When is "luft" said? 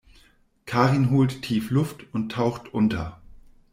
1.69-2.11